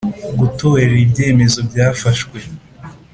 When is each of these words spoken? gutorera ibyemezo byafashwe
gutorera 0.39 0.95
ibyemezo 1.05 1.59
byafashwe 1.69 2.37